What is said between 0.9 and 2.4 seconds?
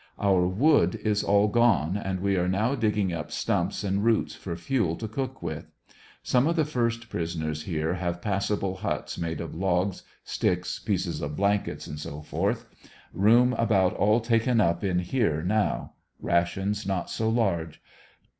is all gone, and we